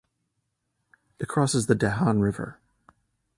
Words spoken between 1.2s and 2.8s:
crosses the Dahan River.